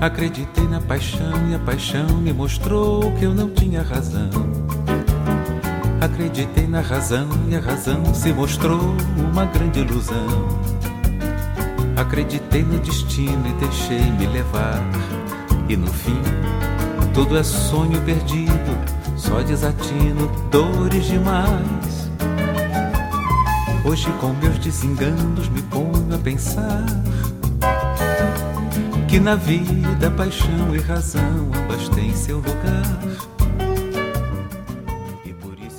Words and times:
Acreditei 0.00 0.68
na 0.68 0.78
paixão 0.78 1.48
e 1.48 1.54
a 1.54 1.58
paixão 1.58 2.06
me 2.18 2.30
mostrou 2.30 3.10
que 3.12 3.24
eu 3.24 3.34
não 3.34 3.48
tinha 3.48 3.80
razão. 3.80 4.28
Acreditei 6.02 6.66
na 6.66 6.82
razão 6.82 7.26
e 7.48 7.56
a 7.56 7.60
razão 7.60 8.14
se 8.14 8.30
mostrou 8.30 8.94
uma 9.16 9.46
grande 9.46 9.80
ilusão. 9.80 10.48
Acreditei 11.96 12.62
no 12.62 12.78
destino 12.80 13.42
e 13.48 13.52
deixei-me 13.54 14.26
levar. 14.26 14.82
E 15.66 15.76
no 15.78 15.90
fim, 15.90 16.20
tudo 17.14 17.38
é 17.38 17.42
sonho 17.42 17.98
perdido, 18.02 18.78
só 19.16 19.40
desatino, 19.40 20.30
dores 20.50 21.06
demais. 21.06 22.10
Hoje, 23.82 24.12
com 24.20 24.34
meus 24.34 24.58
desenganos, 24.58 25.48
me 25.48 25.62
ponho 25.62 26.14
a 26.14 26.18
pensar 26.18 26.84
que 29.16 29.20
na 29.20 29.34
vida 29.34 30.10
paixão 30.14 30.76
e 30.76 30.78
razão 30.78 31.50
ambas 31.56 31.88
têm 31.88 32.12
seu 32.12 32.36
lugar. 32.36 33.00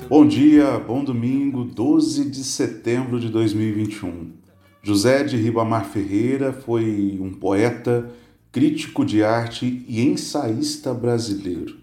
Bom 0.10 0.26
dia, 0.26 0.80
bom 0.80 1.04
domingo, 1.04 1.64
12 1.64 2.32
de 2.32 2.44
setembro 2.44 3.20
de 3.20 3.30
2021. 3.30 4.32
José 4.82 5.24
de 5.24 5.38
Ribamar 5.38 5.86
Ferreira 5.86 6.52
foi 6.52 7.20
um 7.22 7.32
poeta, 7.32 8.10
crítico 8.52 9.06
de 9.06 9.24
arte 9.24 9.86
e 9.88 10.02
ensaísta 10.02 10.92
brasileiro. 10.92 11.76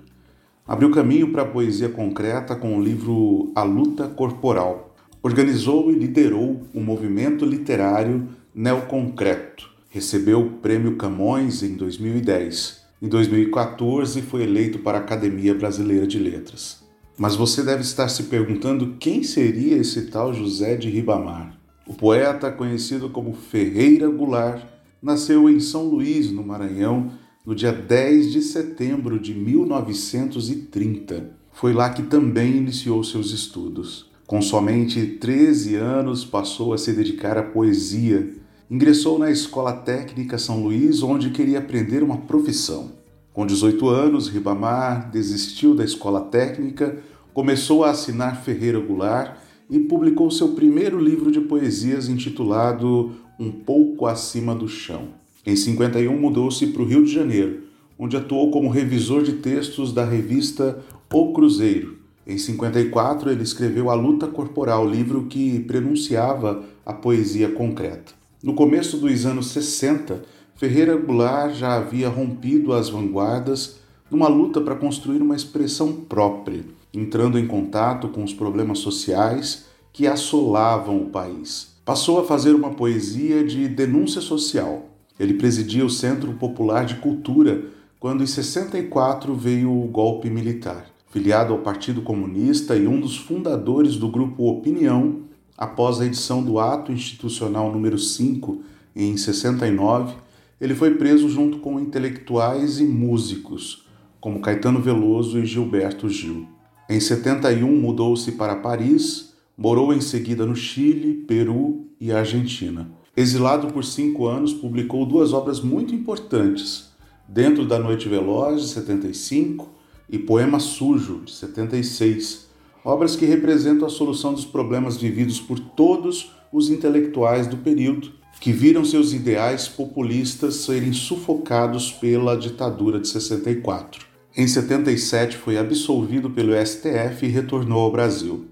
Abriu 0.67 0.91
caminho 0.91 1.31
para 1.31 1.43
a 1.43 1.47
poesia 1.49 1.89
concreta 1.89 2.57
com 2.57 2.77
o 2.77 2.83
livro 2.83 3.53
A 3.55 3.63
Luta 3.63 4.09
Corporal. 4.09 4.93
Organizou 5.23 5.93
e 5.93 5.95
liderou 5.95 6.65
o 6.75 6.81
movimento 6.81 7.47
literário 7.47 8.29
neoconcreto 8.53 9.74
Recebeu 9.95 10.41
o 10.41 10.51
Prêmio 10.55 10.97
Camões 10.97 11.63
em 11.63 11.77
2010. 11.77 12.81
Em 13.01 13.07
2014 13.07 14.23
foi 14.23 14.43
eleito 14.43 14.81
para 14.81 14.99
a 14.99 15.01
Academia 15.01 15.55
Brasileira 15.55 16.05
de 16.05 16.19
Letras. 16.19 16.83
Mas 17.17 17.37
você 17.37 17.63
deve 17.63 17.83
estar 17.83 18.09
se 18.09 18.25
perguntando 18.25 18.97
quem 18.99 19.23
seria 19.23 19.77
esse 19.77 20.07
tal 20.07 20.35
José 20.35 20.75
de 20.75 20.91
Ribamar. 20.91 21.57
O 21.87 21.95
poeta, 21.95 22.51
conhecido 22.51 23.09
como 23.09 23.35
Ferreira 23.35 24.09
Goulart, 24.09 24.65
nasceu 25.01 25.49
em 25.49 25.61
São 25.61 25.85
Luís, 25.85 26.29
no 26.29 26.45
Maranhão, 26.45 27.13
no 27.47 27.55
dia 27.55 27.73
10 27.73 28.33
de 28.33 28.43
setembro 28.43 29.17
de 29.17 29.33
1930. 29.33 31.31
Foi 31.53 31.73
lá 31.73 31.89
que 31.91 32.03
também 32.03 32.57
iniciou 32.57 33.05
seus 33.05 33.31
estudos. 33.31 34.11
Com 34.27 34.43
somente 34.43 35.07
13 35.07 35.77
anos, 35.77 36.25
passou 36.25 36.75
a 36.75 36.79
se 36.79 36.93
dedicar 36.93 37.39
à 37.39 37.45
poesia 37.45 38.43
Ingressou 38.75 39.21
na 39.21 39.31
Escola 39.31 39.73
Técnica 39.73 40.37
São 40.37 40.61
Luís, 40.61 41.01
onde 41.01 41.31
queria 41.31 41.61
aprender 41.61 42.03
uma 42.03 42.17
profissão. 42.17 42.91
Com 43.33 43.47
18 43.47 43.89
anos, 43.89 44.27
Ribamar 44.27 45.13
desistiu 45.13 45.77
da 45.77 45.85
escola 45.85 46.23
técnica, 46.23 46.99
começou 47.33 47.85
a 47.85 47.91
assinar 47.91 48.43
Ferreira 48.43 48.81
Goulart 48.81 49.37
e 49.71 49.79
publicou 49.79 50.29
seu 50.29 50.57
primeiro 50.57 50.99
livro 50.99 51.31
de 51.31 51.41
poesias 51.41 52.09
intitulado 52.09 53.13
Um 53.39 53.53
Pouco 53.53 54.07
Acima 54.07 54.57
do 54.57 54.67
Chão. 54.67 55.11
Em 55.47 55.55
51 55.55 56.19
mudou-se 56.19 56.67
para 56.67 56.83
o 56.83 56.85
Rio 56.85 57.05
de 57.05 57.13
Janeiro, 57.13 57.63
onde 57.97 58.17
atuou 58.17 58.51
como 58.51 58.69
revisor 58.69 59.23
de 59.23 59.35
textos 59.35 59.93
da 59.93 60.05
revista 60.05 60.83
O 61.13 61.33
Cruzeiro. 61.33 61.99
Em 62.27 62.37
54 62.37 63.31
ele 63.31 63.45
escreveu 63.45 63.89
A 63.89 63.95
Luta 63.95 64.27
Corporal, 64.27 64.85
livro 64.85 65.27
que 65.27 65.61
prenunciava 65.61 66.65
a 66.85 66.93
poesia 66.93 67.49
concreta. 67.51 68.24
No 68.45 68.53
começo 68.53 68.99
dos 68.99 69.25
anos 69.25 69.53
60, 69.53 70.23
Ferreira 70.55 70.95
Goulart 70.95 71.55
já 71.55 71.77
havia 71.77 72.11
rompido 72.11 72.75
as 72.75 72.91
vanguardas 72.91 73.77
numa 74.11 74.29
luta 74.29 74.61
para 74.61 74.75
construir 74.75 75.23
uma 75.23 75.35
expressão 75.35 75.91
própria, 75.95 76.63
entrando 76.93 77.39
em 77.39 77.47
contato 77.47 78.07
com 78.09 78.23
os 78.23 78.35
problemas 78.35 78.81
sociais 78.81 79.65
que 79.95 80.07
assolavam 80.07 80.99
o 80.99 81.07
país. 81.07 81.69
Passou 81.87 82.21
a 82.21 82.25
fazer 82.25 82.55
uma 82.55 82.75
poesia 82.75 83.43
de 83.43 83.67
denúncia 83.67 84.21
social. 84.21 84.91
Ele 85.19 85.33
presidia 85.33 85.87
o 85.87 85.89
Centro 85.89 86.35
Popular 86.35 86.85
de 86.85 86.97
Cultura 86.97 87.65
quando, 87.99 88.23
em 88.23 88.27
64, 88.27 89.35
veio 89.35 89.73
o 89.73 89.87
golpe 89.87 90.29
militar. 90.29 90.85
Filiado 91.11 91.55
ao 91.55 91.61
Partido 91.61 92.03
Comunista 92.03 92.77
e 92.77 92.87
um 92.87 93.01
dos 93.01 93.17
fundadores 93.17 93.97
do 93.97 94.09
grupo 94.11 94.51
Opinião, 94.51 95.23
Após 95.57 96.01
a 96.01 96.07
edição 96.07 96.43
do 96.43 96.59
Ato 96.59 96.91
Institucional 96.91 97.73
número 97.73 97.99
5, 97.99 98.63
em 98.95 99.17
69, 99.17 100.15
ele 100.61 100.75
foi 100.75 100.95
preso 100.95 101.29
junto 101.29 101.59
com 101.59 101.79
intelectuais 101.79 102.81
e 102.81 102.85
músicos, 102.85 103.87
como 104.21 104.41
Caetano 104.41 104.81
Veloso 104.81 105.39
e 105.39 105.47
Gilberto 105.47 106.09
Gil. 106.09 106.49
Em 106.89 106.99
71, 106.99 107.69
mudou-se 107.81 108.33
para 108.33 108.57
Paris, 108.57 109.33
morou 109.57 109.93
em 109.93 110.01
seguida 110.01 110.45
no 110.45 110.57
Chile, 110.57 111.25
Peru 111.27 111.87
e 112.01 112.13
Argentina. 112.13 112.91
Exilado 113.17 113.69
por 113.69 113.85
cinco 113.85 114.27
anos, 114.27 114.53
publicou 114.53 115.07
duas 115.07 115.33
obras 115.33 115.61
muito 115.61 115.95
importantes, 115.95 116.93
Dentro 117.27 117.67
da 117.67 117.79
Noite 117.79 118.09
Veloz, 118.09 118.61
de 118.61 118.69
75, 118.69 119.71
e 120.11 120.19
Poema 120.19 120.61
Sujo, 120.61 121.23
de 121.25 121.33
76, 121.33 122.47
obras 122.85 123.17
que 123.17 123.25
representam 123.25 123.87
a 123.87 123.91
solução 123.91 124.35
dos 124.35 124.45
problemas 124.45 124.97
vividos 124.97 125.41
por 125.41 125.59
todos 125.59 126.33
os 126.53 126.69
intelectuais 126.69 127.47
do 127.47 127.57
período, 127.57 128.13
que 128.41 128.53
viram 128.53 128.85
seus 128.85 129.13
ideais 129.13 129.67
populistas 129.67 130.57
serem 130.57 130.93
sufocados 130.93 131.91
pela 131.91 132.37
ditadura 132.37 133.01
de 133.01 133.09
64. 133.09 134.07
Em 134.37 134.47
77 134.47 135.37
foi 135.37 135.57
absolvido 135.57 136.29
pelo 136.29 136.53
STF 136.55 137.25
e 137.25 137.29
retornou 137.29 137.81
ao 137.83 137.93
Brasil. 137.93 138.47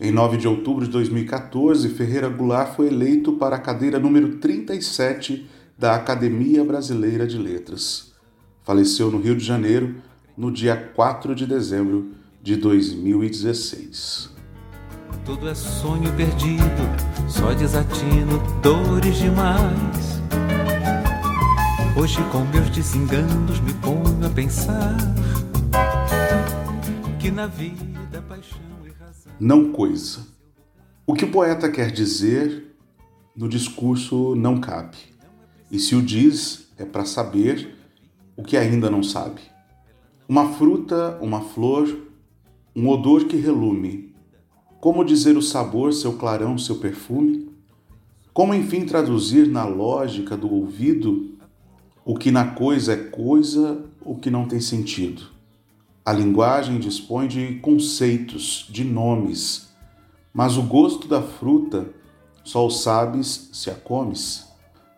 Em 0.00 0.12
9 0.12 0.36
de 0.36 0.46
outubro 0.46 0.84
de 0.84 0.90
2014, 0.90 1.88
Ferreira 1.88 2.28
Goulart 2.28 2.76
foi 2.76 2.88
eleito 2.88 3.32
para 3.32 3.56
a 3.56 3.60
cadeira 3.60 3.98
número 3.98 4.36
37 4.36 5.48
da 5.78 5.94
Academia 5.94 6.64
Brasileira 6.64 7.26
de 7.26 7.38
Letras. 7.38 8.12
Faleceu 8.64 9.10
no 9.10 9.20
Rio 9.20 9.34
de 9.34 9.44
Janeiro 9.44 9.96
no 10.36 10.52
dia 10.52 10.76
4 10.76 11.34
de 11.34 11.46
dezembro 11.46 12.10
de 12.48 12.56
2016. 12.56 14.30
Tudo 15.22 15.50
é 15.50 15.54
sonho 15.54 16.10
perdido, 16.16 16.64
só 17.28 17.52
desatino, 17.52 18.38
dores 18.62 19.18
demais. 19.18 20.22
Hoje, 21.94 22.16
com 22.32 22.46
meus 22.46 22.70
desenganos, 22.70 23.60
me 23.60 23.74
ponho 23.74 24.26
a 24.26 24.30
pensar 24.30 24.96
que 27.20 27.30
na 27.30 27.46
vida 27.46 28.24
paixão 28.26 28.58
e 28.82 28.92
razão. 28.92 29.30
Não 29.38 29.70
coisa. 29.70 30.26
O 31.06 31.12
que 31.12 31.26
o 31.26 31.30
poeta 31.30 31.70
quer 31.70 31.90
dizer 31.90 32.74
no 33.36 33.46
discurso 33.46 34.34
não 34.34 34.58
cabe. 34.58 34.96
E 35.70 35.78
se 35.78 35.94
o 35.94 36.00
diz, 36.00 36.70
é 36.78 36.86
para 36.86 37.04
saber 37.04 37.76
o 38.34 38.42
que 38.42 38.56
ainda 38.56 38.88
não 38.88 39.02
sabe. 39.02 39.42
Uma 40.26 40.54
fruta, 40.54 41.18
uma 41.20 41.42
flor, 41.42 42.07
um 42.78 42.88
odor 42.88 43.24
que 43.24 43.36
relume. 43.36 44.14
Como 44.80 45.04
dizer 45.04 45.36
o 45.36 45.42
sabor, 45.42 45.92
seu 45.92 46.12
clarão, 46.12 46.56
seu 46.56 46.76
perfume? 46.76 47.50
Como 48.32 48.54
enfim 48.54 48.86
traduzir 48.86 49.48
na 49.48 49.64
lógica 49.64 50.36
do 50.36 50.48
ouvido 50.48 51.36
o 52.04 52.14
que 52.14 52.30
na 52.30 52.52
coisa 52.52 52.92
é 52.92 52.96
coisa, 52.96 53.84
o 54.00 54.14
que 54.14 54.30
não 54.30 54.46
tem 54.46 54.60
sentido? 54.60 55.22
A 56.04 56.12
linguagem 56.12 56.78
dispõe 56.78 57.26
de 57.26 57.54
conceitos, 57.56 58.68
de 58.70 58.84
nomes, 58.84 59.70
mas 60.32 60.56
o 60.56 60.62
gosto 60.62 61.08
da 61.08 61.20
fruta 61.20 61.92
só 62.44 62.64
o 62.64 62.70
sabes 62.70 63.50
se 63.52 63.70
a 63.70 63.74
comes. 63.74 64.46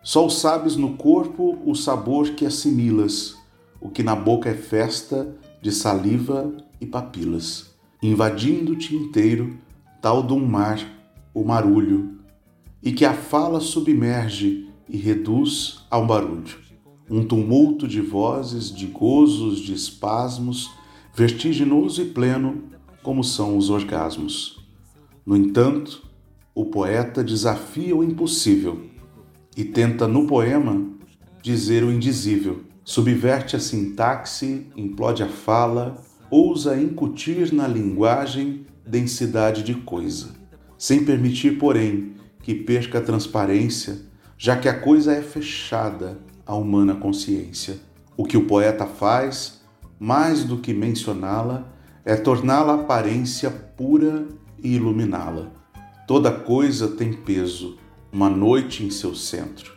Só 0.03 0.23
o 0.23 0.29
sabes 0.29 0.75
no 0.75 0.97
corpo 0.97 1.57
o 1.65 1.73
sabor 1.73 2.29
que 2.29 2.45
assimilas, 2.45 3.35
o 3.79 3.89
que 3.89 4.03
na 4.03 4.15
boca 4.15 4.49
é 4.49 4.55
festa 4.55 5.35
de 5.63 5.71
saliva 5.71 6.55
e 6.79 6.85
papilas 6.85 7.70
invadindo-te 8.01 8.95
inteiro, 8.95 9.57
tal 10.01 10.23
de 10.23 10.33
um 10.33 10.43
mar, 10.43 10.79
o 11.33 11.43
marulho, 11.43 12.17
e 12.81 12.91
que 12.91 13.05
a 13.05 13.13
fala 13.13 13.59
submerge 13.59 14.67
e 14.89 14.97
reduz 14.97 15.85
ao 15.89 16.07
barulho. 16.07 16.59
Um 17.09 17.23
tumulto 17.23 17.87
de 17.87 18.01
vozes, 18.01 18.73
de 18.73 18.87
gozos, 18.87 19.59
de 19.59 19.73
espasmos, 19.73 20.71
vertiginoso 21.13 22.01
e 22.01 22.05
pleno, 22.05 22.63
como 23.03 23.23
são 23.23 23.57
os 23.57 23.69
orgasmos. 23.69 24.65
No 25.25 25.37
entanto, 25.37 26.03
o 26.55 26.65
poeta 26.65 27.23
desafia 27.23 27.95
o 27.95 28.03
impossível 28.03 28.81
e 29.55 29.63
tenta 29.63 30.07
no 30.07 30.25
poema 30.25 30.89
dizer 31.41 31.83
o 31.83 31.91
indizível. 31.91 32.61
Subverte 32.83 33.55
a 33.55 33.59
sintaxe, 33.59 34.67
implode 34.75 35.21
a 35.21 35.29
fala, 35.29 36.01
ousa 36.31 36.81
incutir 36.81 37.51
na 37.51 37.67
linguagem 37.67 38.65
densidade 38.87 39.63
de 39.63 39.75
coisa, 39.75 40.29
sem 40.77 41.03
permitir, 41.03 41.59
porém, 41.59 42.13
que 42.41 42.55
perca 42.55 42.99
a 42.99 43.01
transparência, 43.01 43.99
já 44.37 44.55
que 44.55 44.69
a 44.69 44.79
coisa 44.79 45.11
é 45.11 45.21
fechada 45.21 46.17
à 46.45 46.55
humana 46.55 46.95
consciência. 46.95 47.75
O 48.15 48.23
que 48.23 48.37
o 48.37 48.47
poeta 48.47 48.85
faz, 48.85 49.61
mais 49.99 50.45
do 50.45 50.57
que 50.57 50.73
mencioná-la, 50.73 51.67
é 52.05 52.15
torná-la 52.15 52.75
aparência 52.75 53.51
pura 53.51 54.25
e 54.63 54.75
iluminá-la. 54.75 55.51
Toda 56.07 56.31
coisa 56.31 56.87
tem 56.87 57.11
peso, 57.11 57.77
uma 58.09 58.29
noite 58.29 58.85
em 58.85 58.89
seu 58.89 59.13
centro. 59.13 59.73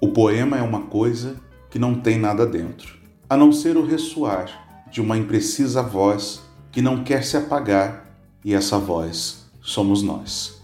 O 0.00 0.08
poema 0.08 0.56
é 0.56 0.62
uma 0.62 0.82
coisa 0.82 1.36
que 1.68 1.78
não 1.78 1.94
tem 1.94 2.18
nada 2.18 2.46
dentro, 2.46 2.98
a 3.28 3.36
não 3.36 3.52
ser 3.52 3.76
o 3.76 3.84
ressoar 3.84 4.69
de 4.90 5.00
uma 5.00 5.16
imprecisa 5.16 5.82
voz 5.82 6.42
que 6.70 6.82
não 6.82 7.02
quer 7.02 7.24
se 7.24 7.36
apagar, 7.36 8.06
e 8.44 8.54
essa 8.54 8.78
voz 8.78 9.46
somos 9.60 10.02
nós. 10.02 10.62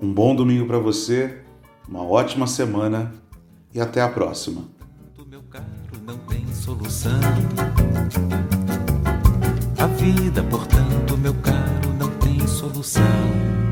Um 0.00 0.12
bom 0.12 0.34
domingo 0.34 0.66
para 0.66 0.78
você, 0.78 1.40
uma 1.88 2.02
ótima 2.02 2.46
semana 2.46 3.12
e 3.72 3.80
até 3.80 4.00
a 4.00 4.08
próxima. 4.08 4.62
A 9.78 9.86
vida, 9.86 10.42
portanto, 10.44 11.16
meu 11.18 11.34
caro, 11.34 11.94
não 11.98 12.10
tem 12.18 12.46
solução. 12.46 13.63